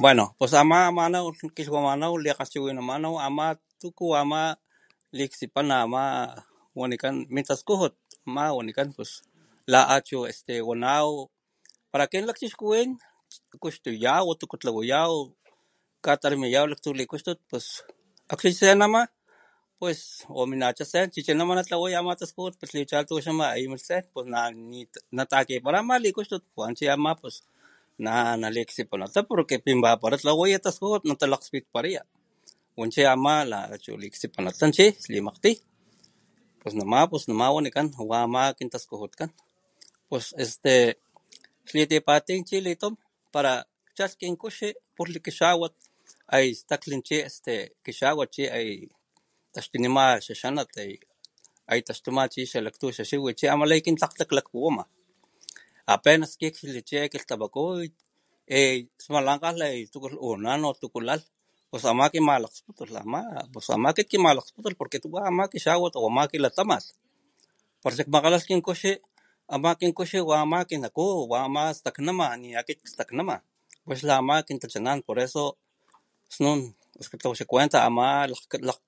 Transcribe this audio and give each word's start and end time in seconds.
Bueno 0.00 0.26
pues 0.38 0.50
ama 0.62 0.78
amanaw 0.88 1.24
akin 1.30 1.50
kilhwamanaw 1.56 2.12
likgalhchiwinana 2.22 3.48
tuku 3.80 4.06
ama 4.22 4.42
liaksipina 5.16 5.76
ama 5.84 6.02
wanikan 6.80 7.14
mintaskujut 7.34 7.94
ama 8.28 8.44
wanikan 8.56 8.88
la 9.72 9.80
achu 9.96 10.18
para 11.90 12.04
akin 12.06 12.24
lakchixkuwin 12.28 12.90
kuxtuyaw 13.62 14.24
para 14.28 14.38
tuku 14.40 14.54
tlawayaw 14.60 15.12
katanuyaw 16.04 16.64
laktru 16.72 16.92
likuxtut 17.00 17.40
akxni 18.32 18.52
senama 18.60 19.00
pues 19.80 20.00
o 20.28 20.42
minacha 20.50 20.84
chichini 20.84 21.24
o 21.26 21.26
senama 21.26 21.52
natlwaya 21.58 21.98
ama 22.00 22.12
taskujut 22.20 22.54
xlichali 22.70 23.06
pos 23.10 23.26
ama 23.32 23.46
namin 24.32 24.86
sen 24.88 25.26
takipara 25.32 25.78
ama 25.84 25.94
likuxtut 26.04 26.44
wan 26.58 26.74
chi 26.78 26.84
ama 26.96 27.10
pos 27.20 27.36
naliaksanata 28.40 29.20
porque 29.28 29.56
pinparata 29.64 30.16
tlawaya 30.22 30.58
taskujut 30.64 31.02
natalakgspintaraya 31.08 32.00
wanchi 32.78 33.00
ama 33.14 33.34
lata 33.50 33.76
liaksipinkan 34.02 34.70
chi 34.76 34.84
xlimakgtuy 35.04 35.54
pus 36.60 36.72
nama 36.78 36.98
nama 37.28 37.46
wanikan 37.56 37.86
kintaskujutkan 38.58 39.28
pues 40.08 40.26
esyte 40.42 40.74
xlitipatuy 41.68 42.38
wanikan 42.50 42.92
para 43.34 43.52
xtaskin 43.94 44.34
kuxi 44.40 44.68
ay 46.36 46.46
stakli 46.60 46.96
chi 47.08 47.16
kixawatkan 47.84 48.60
taxtunima 49.54 50.04
xaxanat 50.26 50.70
ay 51.70 51.80
taxtuma 51.88 52.22
chi 52.32 52.40
xalaklanka 52.50 53.86
kintlakgtla 53.86 54.36
lakpuwanma 54.36 54.84
apesnaku 55.92 56.48
chi 56.88 56.96
taxtuma 57.12 57.84
smalankgan 59.04 59.54
uyu 59.74 59.86
tsukulh 59.90 60.16
una 60.28 60.50
tuku 60.82 60.98
lay 61.08 61.20
pus 61.70 61.84
ama 61.92 62.04
kimalaksputulh 62.12 62.98
ama 63.02 63.22
pus 63.52 63.66
ama 63.74 63.88
wa 63.96 64.04
kimalakgputulh 64.10 64.76
akit 64.84 65.02
sputkgoma 65.62 66.22
kilataman 66.32 66.82
pos 67.82 67.92
xikmakgalhalh 67.98 68.44
kin 68.48 68.60
kuxi 69.98 70.18
wa 70.28 70.36
ama 70.44 70.60
kinaku 70.70 71.06
wa 71.30 71.38
ama 71.46 71.62
staknama 71.78 72.26
ni 72.40 72.54
watiya 72.54 72.60
akit 72.60 72.78
staknama 72.92 73.36
wachi 73.86 74.10
ama 74.20 74.34
kintachanan 74.48 74.98
por 75.06 75.18
eso 75.24 75.42
snun 76.34 76.60
xakuenta 77.38 77.78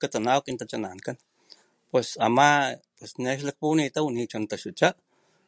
katsnaw 0.01 0.39
kintachanankan 0.45 1.15
pos 1.91 2.07
ne 2.17 2.23
ama 2.25 2.49
xiklakwanitaw 3.39 4.05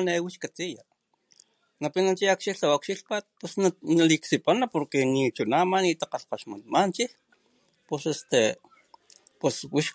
ne 0.02 0.18
wix 0.22 0.36
katsiya 0.42 0.80
napina 1.82 2.10
chi 2.18 2.26
ukxilhpat 2.76 3.24
naliaksipana 3.98 4.64
porque 4.72 4.98
nichuama 5.14 5.76
nita 5.84 6.02
takgalhkalh 6.06 6.44
man 6.74 6.88
chi 6.96 7.04
pos 7.88 8.04
este 8.12 8.40
pos 9.40 9.56
wix 9.76 9.86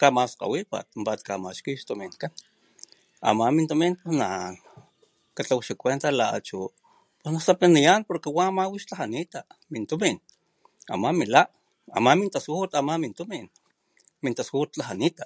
kamaskgawipat 0.00 0.86
kamaxki 1.26 1.72
stuminkan 1.82 2.32
ama 3.28 3.44
mintumin 3.56 3.94
naan 4.20 4.54
katlawa 5.36 5.62
xakuenta 5.66 6.06
a 6.22 6.26
achu 6.36 6.58
naliaksipiniyan 7.24 8.00
wix 8.08 8.26
ama 8.44 8.64
tlajanita 8.88 9.40
tumin 9.88 10.16
ama 10.94 11.08
min 11.18 11.28
la 11.34 11.42
ama 11.96 12.10
mintaskujut 12.20 12.70
la 12.74 12.78
ama 12.82 12.94
mintumin 13.02 13.46
mintaskujut 14.24 14.70
tlajanita 14.74 15.24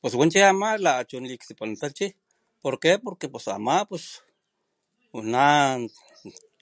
pos 0.00 0.12
wan 0.18 0.28
chi 0.32 0.40
ama 0.52 0.68
lata 0.84 1.02
chi 1.08 1.14
ama 1.16 1.26
aksipanita 1.38 1.86
chi 1.98 2.06
porque 2.62 2.90
pos 3.32 3.44
ama 3.56 3.76
chi 3.88 4.04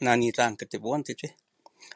nanitlan 0.04 0.52
kitipuwantichi 0.60 1.26
watiya. 1.28 1.87